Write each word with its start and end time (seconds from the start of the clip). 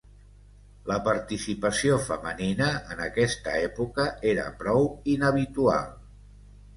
La 0.91 0.95
participació 1.07 1.99
femenina 2.05 2.69
en 2.95 3.03
aquesta 3.07 3.53
època 3.67 4.07
era 4.31 4.47
prou 4.63 4.89
inhabitual. 5.17 5.93